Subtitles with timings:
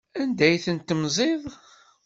[0.21, 1.43] Anda ay tent-temziḍ?